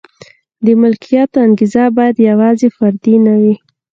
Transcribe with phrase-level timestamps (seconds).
[0.65, 3.55] د ملکیت انګېزه باید یوازې فردي نه وي.